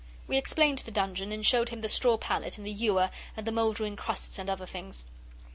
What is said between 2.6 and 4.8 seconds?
the ewer and the mouldering crusts and other